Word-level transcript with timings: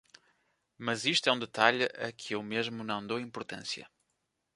Mas 0.79 1.05
isto 1.05 1.29
é 1.29 1.31
um 1.31 1.37
detalhe 1.37 1.83
a 1.83 2.11
que 2.11 2.33
eu 2.33 2.41
mesmo 2.41 2.83
não 2.83 3.05
dou 3.05 3.19
importância. 3.19 3.87